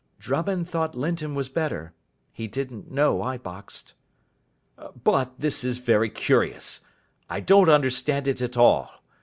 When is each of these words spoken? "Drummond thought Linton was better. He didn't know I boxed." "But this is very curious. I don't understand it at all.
"Drummond 0.17 0.67
thought 0.67 0.97
Linton 0.97 1.35
was 1.35 1.47
better. 1.47 1.93
He 2.33 2.47
didn't 2.47 2.89
know 2.89 3.21
I 3.21 3.37
boxed." 3.37 3.93
"But 5.03 5.39
this 5.39 5.63
is 5.63 5.77
very 5.77 6.09
curious. 6.09 6.79
I 7.29 7.39
don't 7.39 7.69
understand 7.69 8.27
it 8.27 8.41
at 8.41 8.57
all. 8.57 8.89